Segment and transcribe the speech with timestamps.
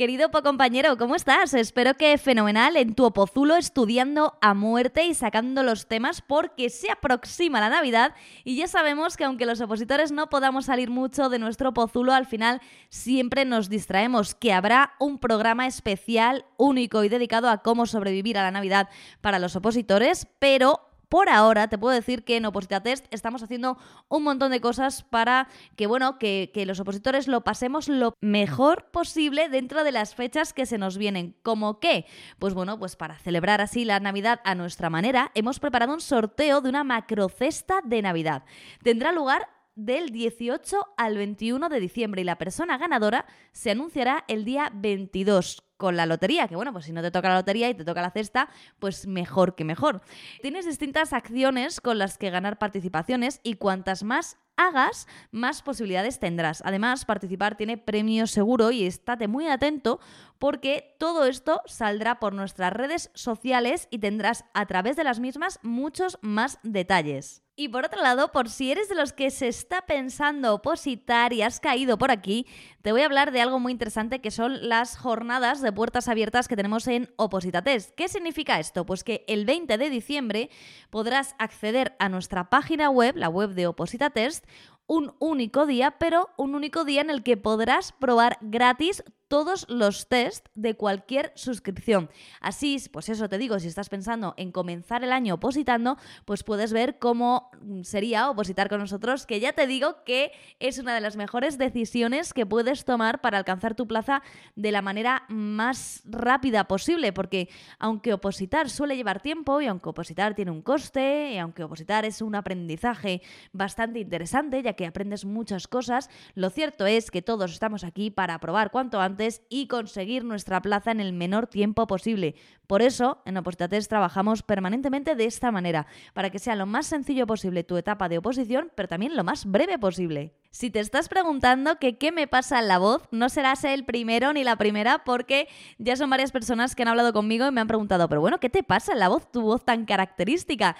[0.00, 1.52] Querido compañero, ¿cómo estás?
[1.52, 6.90] Espero que fenomenal en tu opozulo estudiando a muerte y sacando los temas porque se
[6.90, 11.38] aproxima la Navidad y ya sabemos que aunque los opositores no podamos salir mucho de
[11.38, 17.50] nuestro opozulo, al final siempre nos distraemos, que habrá un programa especial, único y dedicado
[17.50, 18.88] a cómo sobrevivir a la Navidad
[19.20, 23.76] para los opositores, pero por ahora te puedo decir que en Oposita Test estamos haciendo
[24.08, 28.90] un montón de cosas para que, bueno, que, que, los opositores lo pasemos lo mejor
[28.92, 31.34] posible dentro de las fechas que se nos vienen.
[31.42, 32.06] ¿Cómo qué?
[32.38, 36.60] Pues bueno, pues para celebrar así la Navidad a nuestra manera, hemos preparado un sorteo
[36.60, 38.44] de una macrocesta de Navidad.
[38.84, 44.44] Tendrá lugar del 18 al 21 de diciembre y la persona ganadora se anunciará el
[44.44, 47.74] día 22 con la lotería, que bueno, pues si no te toca la lotería y
[47.74, 50.02] te toca la cesta, pues mejor que mejor.
[50.42, 56.62] Tienes distintas acciones con las que ganar participaciones y cuantas más hagas, más posibilidades tendrás.
[56.66, 60.00] Además, participar tiene premio seguro y estate muy atento
[60.40, 65.60] porque todo esto saldrá por nuestras redes sociales y tendrás a través de las mismas
[65.62, 67.44] muchos más detalles.
[67.56, 71.42] Y por otro lado, por si eres de los que se está pensando opositar y
[71.42, 72.46] has caído por aquí,
[72.80, 76.48] te voy a hablar de algo muy interesante que son las jornadas de puertas abiertas
[76.48, 77.92] que tenemos en Opositates.
[77.94, 78.86] ¿Qué significa esto?
[78.86, 80.48] Pues que el 20 de diciembre
[80.88, 84.42] podrás acceder a nuestra página web, la web de Opositates,
[84.86, 90.08] un único día, pero un único día en el que podrás probar gratis todos los
[90.08, 92.10] test de cualquier suscripción.
[92.40, 96.72] Así, pues eso te digo, si estás pensando en comenzar el año opositando, pues puedes
[96.72, 97.48] ver cómo
[97.82, 102.34] sería opositar con nosotros, que ya te digo que es una de las mejores decisiones
[102.34, 104.20] que puedes tomar para alcanzar tu plaza
[104.56, 110.34] de la manera más rápida posible, porque aunque opositar suele llevar tiempo y aunque opositar
[110.34, 115.68] tiene un coste y aunque opositar es un aprendizaje bastante interesante, ya que aprendes muchas
[115.68, 120.62] cosas, lo cierto es que todos estamos aquí para probar cuanto antes y conseguir nuestra
[120.62, 122.34] plaza en el menor tiempo posible.
[122.70, 127.26] Por eso, en Opositates trabajamos permanentemente de esta manera, para que sea lo más sencillo
[127.26, 130.36] posible tu etapa de oposición, pero también lo más breve posible.
[130.52, 134.32] Si te estás preguntando que qué me pasa en la voz, no serás el primero
[134.32, 137.68] ni la primera porque ya son varias personas que han hablado conmigo y me han
[137.68, 140.74] preguntado, pero bueno, ¿qué te pasa en la voz, tu voz tan característica?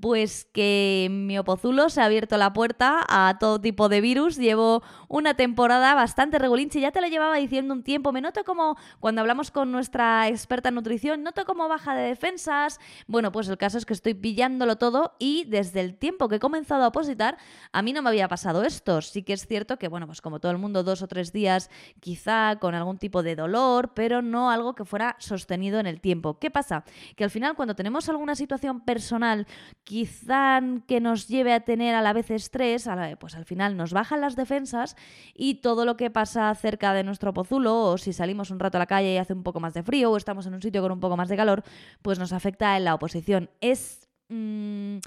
[0.00, 4.82] Pues que mi opozulo se ha abierto la puerta a todo tipo de virus, llevo
[5.08, 9.22] una temporada bastante regulinche, ya te lo llevaba diciendo un tiempo, me noto como cuando
[9.22, 12.78] hablamos con nuestra experta en nutrición, noto como baja de defensas,
[13.08, 16.38] bueno, pues el caso es que estoy pillándolo todo y desde el tiempo que he
[16.38, 17.38] comenzado a opositar,
[17.72, 20.38] a mí no me había pasado esto sí que es cierto que, bueno, pues como
[20.38, 24.50] todo el mundo, dos o tres días quizá con algún tipo de dolor, pero no
[24.50, 26.38] algo que fuera sostenido en el tiempo.
[26.38, 26.84] ¿Qué pasa?
[27.16, 29.46] Que al final cuando tenemos alguna situación personal
[29.82, 34.20] quizá que nos lleve a tener a la vez estrés, pues al final nos bajan
[34.20, 34.96] las defensas
[35.34, 38.80] y todo lo que pasa cerca de nuestro pozulo o si salimos un rato a
[38.80, 40.92] la calle y hace un poco más de frío o estamos en un sitio con
[40.92, 41.62] un poco más de calor,
[42.02, 43.50] pues nos afecta en la oposición.
[43.60, 44.08] Es...
[44.28, 44.98] Mm,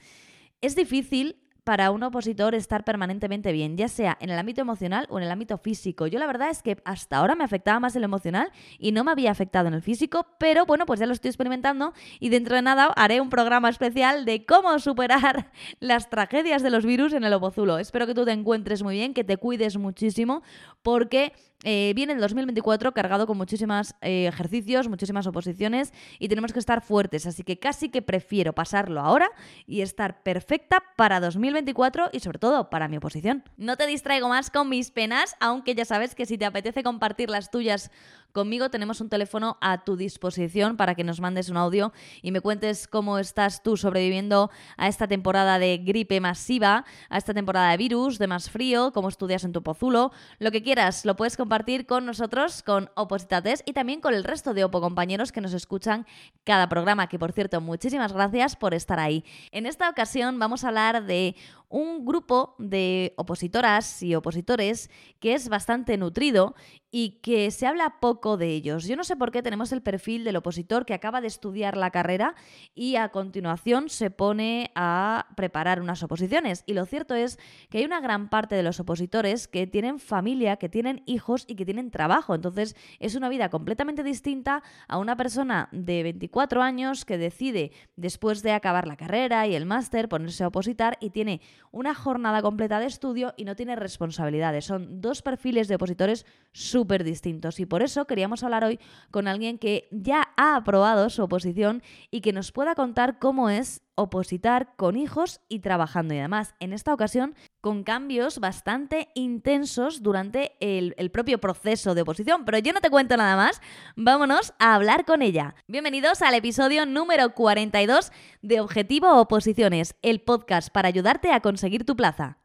[0.62, 1.36] es difícil
[1.68, 5.32] para un opositor estar permanentemente bien, ya sea en el ámbito emocional o en el
[5.32, 6.08] ámbito físico.
[6.08, 9.12] Yo la verdad es que hasta ahora me afectaba más el emocional y no me
[9.12, 12.62] había afectado en el físico, pero bueno, pues ya lo estoy experimentando y dentro de
[12.62, 15.52] nada haré un programa especial de cómo superar
[15.82, 17.80] las tragedias de los virus en el opozulo.
[17.80, 20.44] Espero que tú te encuentres muy bien, que te cuides muchísimo,
[20.82, 21.34] porque
[21.64, 26.82] eh, viene el 2024 cargado con muchísimos eh, ejercicios, muchísimas oposiciones y tenemos que estar
[26.82, 27.26] fuertes.
[27.26, 29.30] Así que casi que prefiero pasarlo ahora
[29.66, 33.44] y estar perfecta para 2024 y sobre todo para mi oposición.
[33.58, 37.30] No te distraigo más con mis penas, aunque ya sabes que si te apetece compartir
[37.30, 37.92] las tuyas
[38.38, 42.40] conmigo, tenemos un teléfono a tu disposición para que nos mandes un audio y me
[42.40, 47.78] cuentes cómo estás tú sobreviviendo a esta temporada de gripe masiva, a esta temporada de
[47.78, 51.88] virus, de más frío, cómo estudias en tu pozulo, lo que quieras, lo puedes compartir
[51.88, 56.06] con nosotros, con Opositates y también con el resto de Opo compañeros que nos escuchan
[56.44, 59.26] cada programa, que por cierto, muchísimas gracias por estar ahí.
[59.52, 61.36] En esta ocasión vamos a hablar de
[61.70, 64.90] un grupo de opositoras y opositores
[65.20, 66.56] que es bastante nutrido
[66.90, 68.86] y que se habla poco de ellos.
[68.86, 71.92] Yo no sé por qué tenemos el perfil del opositor que acaba de estudiar la
[71.92, 72.36] carrera
[72.74, 76.64] y a continuación se pone a preparar unas oposiciones.
[76.66, 77.38] Y lo cierto es
[77.70, 81.56] que hay una gran parte de los opositores que tienen familia, que tienen hijos y
[81.56, 82.34] que tienen trabajo.
[82.34, 88.44] Entonces es una vida completamente distinta a una persona de 24 años que decide después
[88.44, 92.80] de acabar la carrera y el máster ponerse a opositar y tiene una jornada completa
[92.80, 94.66] de estudio y no tiene responsabilidades.
[94.66, 98.80] Son dos perfiles de opositores súper distintos y por eso queríamos hablar hoy
[99.12, 101.82] con alguien que ya ha aprobado su oposición
[102.12, 106.72] y que nos pueda contar cómo es opositar con hijos y trabajando y además en
[106.72, 112.46] esta ocasión con cambios bastante intensos durante el, el, propio proceso de oposición.
[112.46, 113.62] Pero yo no te cuento nada más,
[113.96, 115.56] vámonos a hablar con ella.
[115.68, 118.12] Bienvenidos al episodio número 42
[118.42, 122.38] de Objetivo Oposiciones, el podcast para ayudarte a conseguir tu plaza.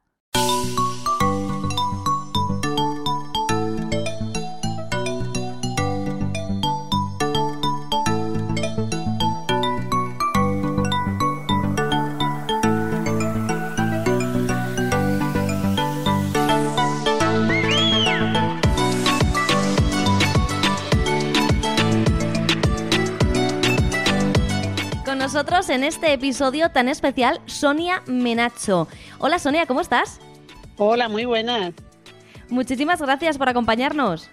[25.33, 28.87] Nosotros en este episodio tan especial Sonia Menacho.
[29.19, 30.21] Hola Sonia, ¿cómo estás?
[30.77, 31.73] Hola, muy buenas.
[32.51, 34.29] Muchísimas gracias por acompañarnos.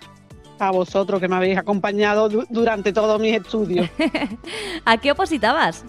[0.59, 3.89] A vosotros que me habéis acompañado durante todos mis estudios.
[4.85, 5.85] ¿A qué opositabas?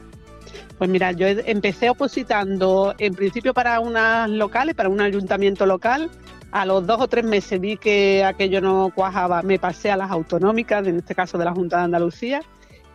[0.78, 6.08] Pues mira, yo empecé opositando en principio para unas locales, para un ayuntamiento local.
[6.52, 10.12] A los dos o tres meses vi que aquello no cuajaba, me pasé a las
[10.12, 12.42] autonómicas, en este caso de la Junta de Andalucía,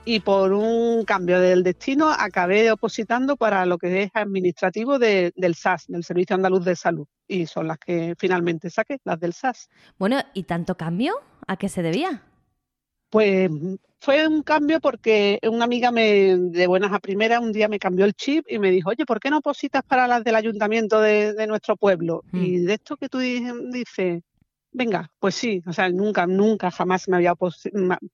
[0.06, 5.86] y por un cambio del destino acabé opositando para lo que es administrativo del SAS,
[5.88, 9.68] del Servicio Andaluz de Salud, y son las que finalmente saqué, las del SAS.
[9.98, 11.16] Bueno, ¿y tanto cambio?
[11.48, 12.24] ¿A qué se debía?
[13.10, 13.50] Pues
[14.00, 18.06] fue un cambio porque una amiga me, de buenas a primeras un día me cambió
[18.06, 21.48] el chip y me dijo, oye, ¿por qué no opositas para las del ayuntamiento de,
[21.48, 22.24] nuestro pueblo?
[22.31, 22.44] Mm.
[22.44, 24.22] Y de esto que tú dices,
[24.72, 27.34] venga, pues sí, o sea, nunca, nunca, jamás me había,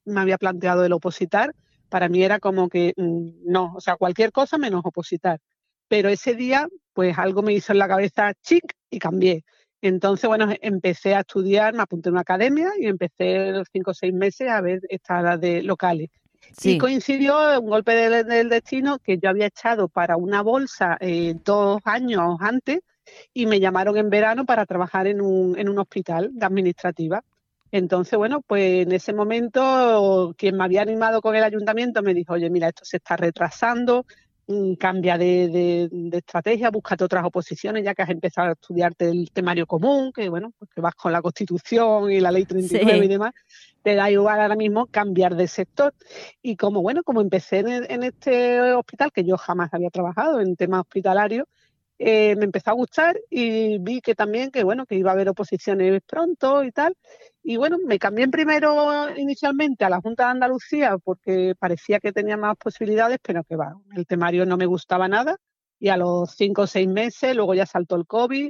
[0.05, 1.53] me había planteado el opositar
[1.91, 5.39] para mí era como que mm, no, o sea, cualquier cosa menos opositar.
[5.87, 9.43] Pero ese día, pues algo me hizo en la cabeza chic y cambié.
[9.81, 13.93] Entonces, bueno, empecé a estudiar, me apunté a una academia y empecé los cinco o
[13.93, 16.09] seis meses a ver estas de locales.
[16.57, 16.71] Sí.
[16.71, 21.81] Y coincidió un golpe del, destino que yo había echado para una bolsa eh, dos
[21.83, 22.79] años antes
[23.33, 27.23] y me llamaron en verano para trabajar en un, en un hospital de administrativa.
[27.71, 32.33] Entonces, bueno, pues en ese momento quien me había animado con el ayuntamiento me dijo,
[32.33, 34.05] oye, mira, esto se está retrasando,
[34.47, 39.65] mm, cambia de, estrategia, búscate otras oposiciones, ya que has empezado a estudiarte el temario
[39.65, 42.45] común, que bueno, pues que vas con la Constitución y la Ley
[42.97, 43.33] 39 y demás,
[43.83, 45.93] te da igual ahora mismo cambiar de sector.
[46.41, 50.81] Y como bueno, como empecé en este hospital, que yo jamás había trabajado en temas
[50.81, 51.47] hospitalarios,
[52.03, 55.29] eh, me empezó a gustar y vi que también que bueno que iba a haber
[55.29, 56.97] oposiciones pronto y tal.
[57.43, 62.37] Y bueno me cambié primero inicialmente a la Junta de Andalucía porque parecía que tenía
[62.37, 65.37] más posibilidades pero que va el temario no me gustaba nada.
[65.79, 68.49] Y a los cinco o seis meses luego ya saltó el covid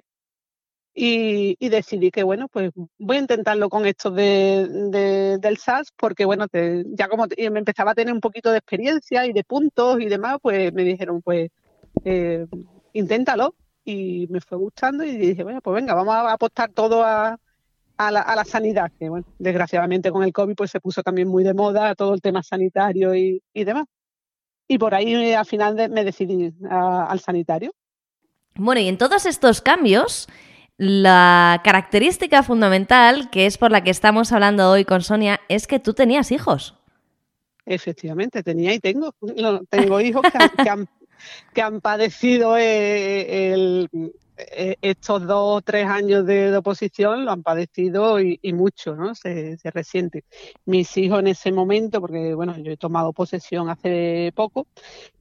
[0.94, 6.46] y, decidí que bueno pues voy a intentarlo con esto de, del SAS porque bueno
[6.54, 10.38] ya como me empezaba a tener un poquito de experiencia y de puntos y demás
[10.42, 11.50] pues me dijeron pues
[12.06, 12.46] eh,
[12.94, 13.56] inténtalo.
[13.84, 17.40] Y me fue gustando y dije, bueno, pues venga, vamos a apostar todo a,
[18.08, 21.54] a, la, sanidad, que bueno, desgraciadamente con el COVID pues se puso también muy de
[21.54, 23.86] moda todo el tema sanitario y, demás.
[24.68, 27.74] Y por ahí al final me decidí al sanitario.
[28.56, 30.28] Bueno, y en todos estos cambios,
[30.78, 35.80] la característica fundamental, que es por la que estamos hablando hoy con Sonia, es que
[35.80, 36.76] tú tenías hijos.
[37.66, 39.14] Efectivamente, tenía y tengo.
[39.70, 40.90] Tengo hijos que han, que han
[41.82, 43.88] padecido eh,
[44.50, 49.14] eh, estos dos o tres años de, oposición, lo han padecido y, mucho, ¿no?
[49.16, 50.24] Se, resiente.
[50.66, 54.68] Mis hijos en ese momento, porque bueno, yo he tomado posesión hace poco,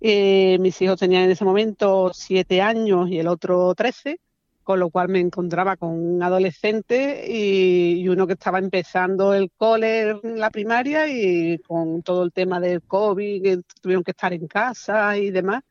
[0.01, 4.21] eh, mis hijos tenían en ese momento siete años y el otro trece
[4.63, 10.11] con lo cual me encontraba con un adolescente y, uno que estaba empezando el cole
[10.23, 14.47] en la primaria y con todo el tema del COVID, que tuvieron que estar en
[14.47, 15.63] casa y demás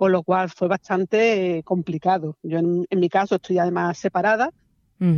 [0.00, 2.38] con lo cual fue bastante complicado.
[2.42, 4.50] Yo en, mi caso estoy además separada,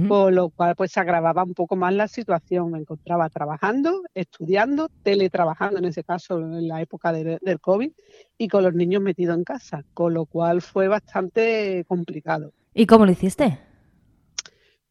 [0.09, 2.73] con lo cual pues se agravaba un poco más la situación.
[2.73, 7.93] Me encontraba trabajando, estudiando, teletrabajando en ese caso en la época del COVID
[8.37, 12.51] y con los niños metidos en casa, con lo cual fue bastante complicado.
[12.75, 13.61] ¿Y cómo lo hiciste?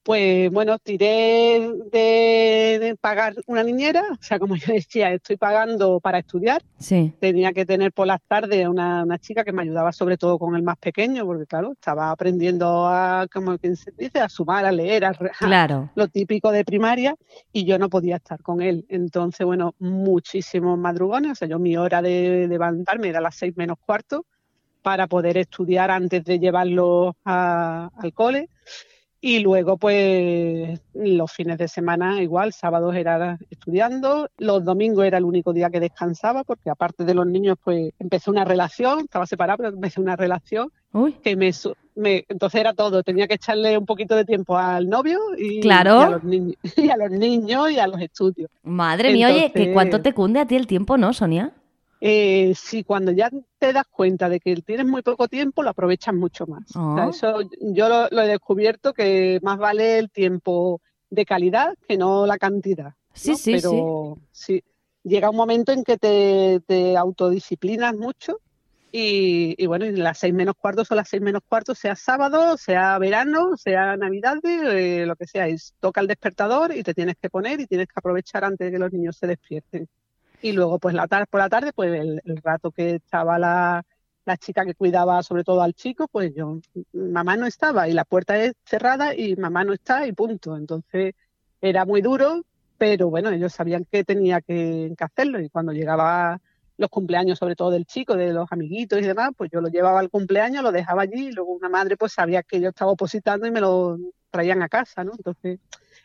[0.03, 6.19] Pues bueno, tiré de, pagar una niñera, o sea, como yo decía, estoy pagando para
[6.19, 6.61] estudiar.
[6.79, 7.13] Sí.
[7.19, 10.55] Tenía que tener por las tardes una, una chica que me ayudaba sobre todo con
[10.55, 14.71] el más pequeño, porque claro, estaba aprendiendo a, como quien se dice, a sumar, a
[14.71, 15.89] leer, a, claro.
[15.95, 17.15] lo típico de primaria,
[17.53, 18.85] y yo no podía estar con él.
[18.89, 23.55] Entonces, bueno, muchísimos madrugones, o sea, yo mi hora de levantarme era a las seis
[23.55, 24.25] menos cuarto
[24.81, 28.49] para poder estudiar antes de llevarlo al cole
[29.23, 35.25] Y luego, pues, los fines de semana igual, sábados era estudiando, los domingos era el
[35.25, 39.57] único día que descansaba, porque aparte de los niños, pues, empecé una relación, estaba separada,
[39.57, 40.71] pero empecé una relación
[41.23, 41.51] que me,
[41.95, 45.99] me, entonces era todo, tenía que echarle un poquito de tiempo al novio y, claro.
[46.01, 48.49] a, los niños, y a los niños y a los estudios.
[48.63, 51.53] Madre mía, oye, que cuánto te cunde a ti el tiempo, ¿no, Sonia?
[52.03, 53.29] Eh, si cuando ya
[53.59, 56.75] te das cuenta de que tienes muy poco tiempo, lo aprovechas mucho más.
[56.75, 57.09] Oh.
[57.09, 60.81] eso yo lo, he descubierto que más vale el tiempo
[61.11, 62.95] de calidad que no la cantidad.
[63.13, 64.63] Sí, sí, Pero sí.
[65.03, 68.39] llega un momento en que te, autodisciplinas mucho
[68.91, 72.57] y, y, bueno, y las seis menos cuartos son las seis menos cuartos, sea sábado,
[72.57, 75.45] sea verano, sea Navidad, eh, lo que sea.
[75.79, 78.79] Toca el despertador y te tienes que poner y tienes que aprovechar antes de que
[78.79, 79.87] los niños se despierten
[80.41, 83.83] y luego pues la tarde por la tarde pues el, rato que estaba la,
[84.25, 86.59] la, chica que cuidaba sobre todo al chico pues yo
[86.93, 90.57] mamá no estaba y la puerta es cerrada y mamá no está y punto.
[90.57, 91.13] Entonces
[91.61, 92.43] era muy duro
[92.81, 96.41] pero bueno ellos sabían que tenía que, hacerlo y cuando llegaba
[96.77, 99.99] los cumpleaños sobre todo del chico de los amiguitos y demás pues yo lo llevaba
[99.99, 103.45] al cumpleaños lo dejaba allí y luego una madre pues sabía que yo estaba opositando
[103.45, 103.99] y me lo
[104.31, 105.59] traían a casa no entonces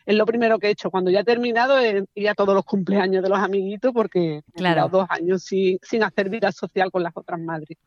[0.07, 0.89] es lo primero que he hecho.
[0.89, 4.85] Cuando ya he terminado, he ido a todos los cumpleaños de los amiguitos porque claro.
[4.85, 7.77] he dos años sin, sin hacer vida social con las otras madres.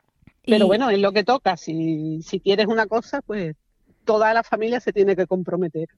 [0.45, 1.57] Pero bueno, es lo que toca.
[1.57, 3.55] Si, si quieres una cosa, pues
[4.05, 5.89] toda la familia se tiene que comprometer.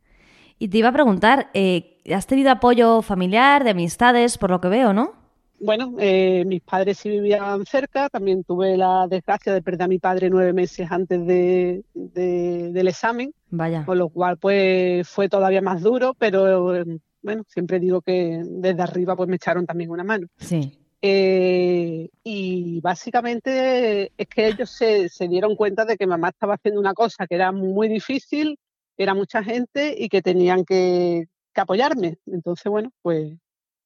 [0.59, 4.69] Y te iba a preguntar, eh, ¿has tenido apoyo familiar, de amistades, por lo que
[4.69, 5.22] veo, no?
[5.59, 9.99] Bueno, eh, mis padres sí vivían cerca, también tuve la desgracia de perder a mi
[9.99, 13.85] padre nueve meses antes de, del examen, Vaya.
[13.85, 18.81] con lo cual pues fue todavía más duro, pero eh, bueno, siempre digo que desde
[18.81, 20.27] arriba pues me echaron también una mano.
[20.37, 20.79] Sí.
[21.01, 26.79] Eh, y básicamente es que ellos se, se dieron cuenta de que mamá estaba haciendo
[26.79, 28.57] una cosa que era muy difícil,
[28.97, 32.17] era mucha gente y que tenían que, que apoyarme.
[32.25, 33.37] Entonces, bueno, pues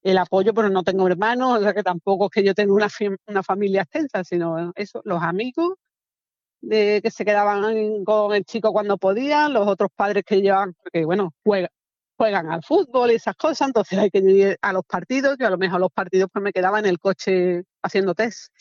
[0.03, 2.87] el apoyo, pero no tengo hermanos, o sea que tampoco es que yo tenga una,
[3.27, 5.75] una familia extensa, sino eso, los amigos
[6.61, 11.05] de, que se quedaban con el chico cuando podían, los otros padres que llevan, porque
[11.05, 15.47] bueno, juegan, al fútbol y esas cosas, entonces hay que ir a los partidos, yo
[15.47, 18.53] a lo mejor los partidos pues me quedaba en el coche haciendo test,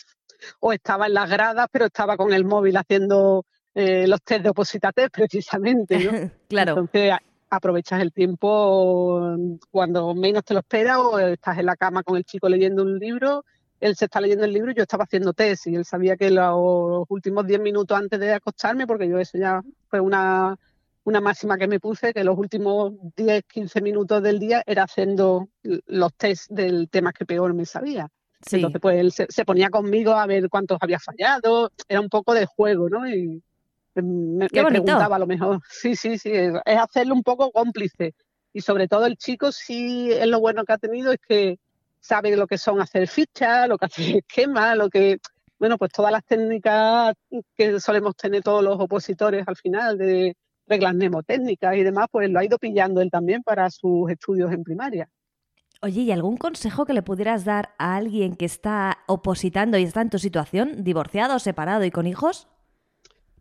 [0.60, 4.50] o estaba en las gradas, pero estaba con el móvil haciendo eh, los test de
[4.50, 6.10] oposita test precisamente, ¿no?
[6.48, 6.72] claro.
[6.72, 7.12] Entonces
[7.50, 9.36] aprovechas el tiempo
[9.70, 12.98] cuando menos te lo esperas o estás en la cama con el chico leyendo un
[12.98, 13.44] libro,
[13.80, 16.30] él se está leyendo el libro y yo estaba haciendo test y él sabía que
[16.30, 20.56] los últimos 10 minutos antes de acostarme, porque yo eso ya fue una,
[21.04, 25.48] una máxima que me puse, que los últimos 10, 15 minutos del día era haciendo
[25.62, 28.08] los test del tema que peor me sabía.
[28.50, 32.34] Entonces, pues él se, se, ponía conmigo a ver cuántos había fallado, era un poco
[32.34, 33.08] de juego, ¿no?
[33.08, 33.42] Y,
[34.02, 35.60] me, preguntaba a lo mejor.
[35.70, 38.14] Sí, sí, sí, es, hacerlo un poco cómplice.
[38.52, 41.58] Y sobre todo el chico sí es lo bueno que ha tenido es que
[42.00, 45.18] sabe lo que son hacer fichas, lo que hacer esquemas, lo que,
[45.58, 47.14] bueno, pues todas las técnicas
[47.54, 50.36] que solemos tener todos los opositores al final de
[50.66, 54.64] reglas mnemotécnicas y demás, pues lo ha ido pillando él también para sus estudios en
[54.64, 55.08] primaria.
[55.82, 60.00] Oye, ¿y algún consejo que le pudieras dar a alguien que está opositando y está
[60.00, 62.48] en tu situación, divorciado, separado y con hijos?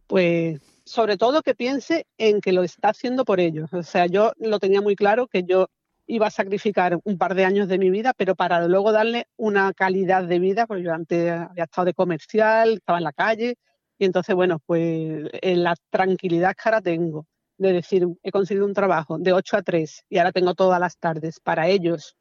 [0.08, 3.74] Pues sobre todo que piense en que lo está haciendo por ellos.
[3.74, 5.68] O sea, yo lo tenía muy claro que yo
[6.08, 9.74] iba a sacrificar un par de años de mi vida, pero para luego darle una
[9.74, 13.56] calidad de vida, porque yo antes había estado de comercial, estaba en la calle,
[13.98, 17.26] y entonces, bueno, pues en la tranquilidad que ahora tengo
[17.58, 20.98] de decir, he conseguido un trabajo de 8 a 3 y ahora tengo todas las
[20.98, 22.16] tardes para ellos,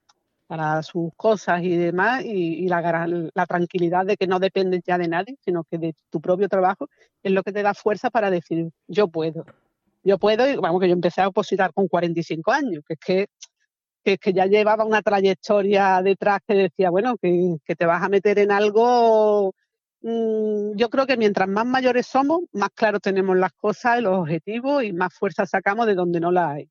[0.46, 5.08] para sus cosas y demás, y, la, la, tranquilidad de que no dependes ya de
[5.08, 6.88] nadie, sino que de tu propio trabajo,
[7.22, 9.44] es lo que te da fuerza para decir, yo puedo.
[10.02, 13.26] Yo puedo, y vamos, que yo empecé a opositar con 45 años, que es que,
[14.04, 18.38] que, que ya llevaba una trayectoria detrás que decía, bueno, que, te vas a meter
[18.38, 19.54] en algo.
[20.02, 24.84] Mmm, yo creo que mientras más mayores somos, más claro tenemos las cosas, los objetivos
[24.84, 26.68] y más fuerza sacamos de donde no la hay.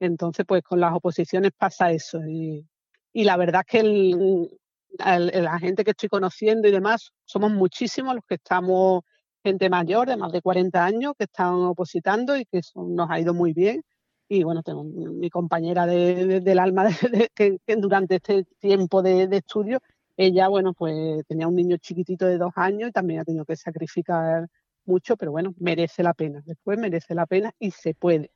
[0.00, 2.20] Entonces, pues con las oposiciones pasa eso.
[2.26, 2.66] Y,
[3.14, 4.50] y la verdad es que el,
[4.98, 9.02] la gente que estoy conociendo y demás, somos muchísimos los que estamos,
[9.42, 13.32] gente mayor de más de 40 años, que están opositando y que nos ha ido
[13.32, 13.82] muy bien.
[14.28, 19.80] Y bueno, tengo mi compañera de, del alma de, que, durante este tiempo de, estudio,
[20.16, 23.56] ella, bueno, pues tenía un niño chiquitito de dos años y también ha tenido que
[23.56, 24.48] sacrificar
[24.86, 26.42] mucho, pero bueno, merece la pena.
[26.46, 28.30] Después merece la pena y se puede.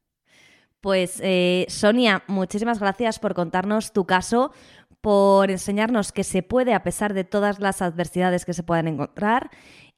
[0.81, 4.53] Pues eh, Sonia, muchísimas gracias por contarnos tu caso,
[5.01, 9.51] por enseñarnos que se puede a pesar de todas las adversidades que se puedan encontrar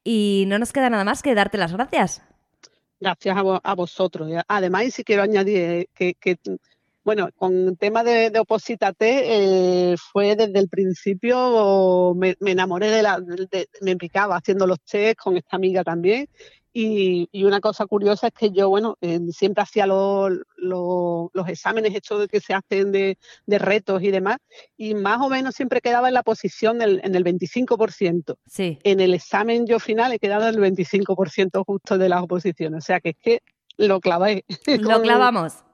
[0.04, 2.22] y no nos queda nada más que darte las gracias.
[2.98, 4.30] Gracias a, vosotros.
[4.46, 6.16] Además, y si quiero añadir que,
[7.02, 13.02] bueno, con el tema de, de Oposítate, eh, fue desde el principio, me, enamoré de
[13.02, 13.18] la,
[13.80, 16.28] me implicaba haciendo los test con esta amiga también.
[16.72, 22.40] Y, una cosa curiosa es que yo, bueno, eh, siempre hacía los exámenes estos que
[22.40, 24.38] se hacen de, retos y demás,
[24.76, 28.36] y más o menos siempre quedaba en la posición en el 25%.
[28.46, 28.78] Sí.
[28.84, 32.86] En el examen yo final he quedado en el 25% justo de las oposiciones, o
[32.86, 33.42] sea que es que
[33.76, 34.44] lo clavé.
[34.66, 35.64] Lo clavamos.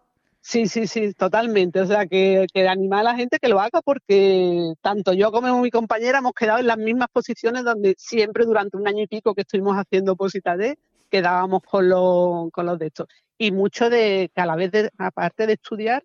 [0.49, 1.81] Sí, sí, sí, totalmente.
[1.81, 5.61] O sea, que, que anima a la gente que lo haga porque tanto yo como
[5.61, 9.35] mi compañera hemos quedado en las mismas posiciones donde siempre durante un año y pico
[9.35, 10.79] que estuvimos haciendo Posita D
[11.11, 13.09] quedábamos con los, con los de estos.
[13.37, 16.05] Y mucho de que a la vez, de, aparte de estudiar,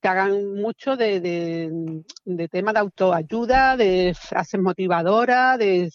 [0.00, 5.90] que hagan mucho de, de, de temas de autoayuda, de frases motivadoras, de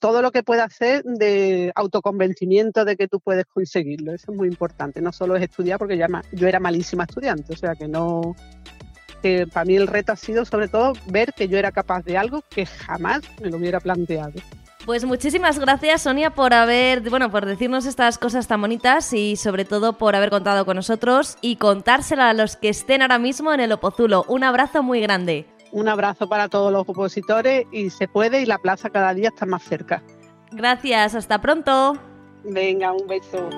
[0.00, 4.12] todo lo que pueda hacer de autoconvencimiento de que tú puedes conseguirlo.
[4.12, 5.00] Eso es muy importante.
[5.00, 8.34] No solo es estudiar, porque ya yo era malísima estudiante, o sea que no.
[9.52, 12.42] Para mí el reto ha sido sobre todo ver que yo era capaz de algo
[12.48, 14.40] que jamás me lo hubiera planteado.
[14.86, 19.66] Pues muchísimas gracias Sonia por haber, bueno, por decirnos estas cosas tan bonitas y sobre
[19.66, 23.60] todo por haber contado con nosotros y contársela a los que estén ahora mismo en
[23.60, 24.24] el Opozulo.
[24.26, 25.46] Un abrazo muy grande.
[25.72, 29.46] Un abrazo para todos los opositores y se puede y la plaza cada día está
[29.46, 30.02] más cerca.
[30.50, 31.96] Gracias, hasta pronto.
[32.44, 33.48] Venga, un beso.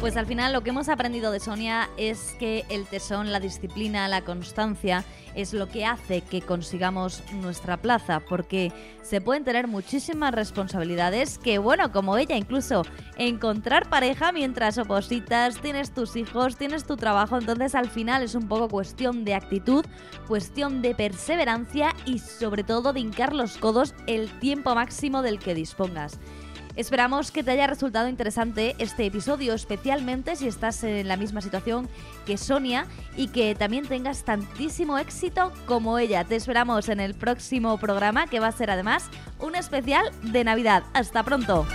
[0.00, 4.06] Pues al final lo que hemos aprendido de Sonia es que el tesón, la disciplina,
[4.06, 10.32] la constancia es lo que hace que consigamos nuestra plaza, porque se pueden tener muchísimas
[10.32, 12.82] responsabilidades que, bueno, como ella incluso,
[13.16, 18.46] encontrar pareja mientras opositas, tienes tus hijos, tienes tu trabajo, entonces al final es un
[18.46, 19.84] poco cuestión de actitud,
[20.28, 25.56] cuestión de perseverancia y sobre todo de hincar los codos el tiempo máximo del que
[25.56, 26.20] dispongas.
[26.78, 31.88] Esperamos que te haya resultado interesante este episodio, especialmente si estás en la misma situación
[32.24, 36.22] que Sonia y que también tengas tantísimo éxito como ella.
[36.22, 40.84] Te esperamos en el próximo programa que va a ser además un especial de Navidad.
[40.94, 41.66] Hasta pronto.